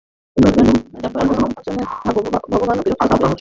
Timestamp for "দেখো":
0.37-0.61